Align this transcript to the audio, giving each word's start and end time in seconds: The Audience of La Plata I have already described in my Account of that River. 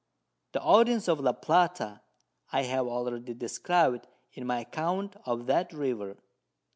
The 0.53 0.61
Audience 0.63 1.07
of 1.07 1.19
La 1.19 1.31
Plata 1.31 2.01
I 2.51 2.63
have 2.63 2.87
already 2.87 3.35
described 3.35 4.07
in 4.33 4.47
my 4.47 4.61
Account 4.61 5.15
of 5.25 5.45
that 5.45 5.71
River. 5.73 6.17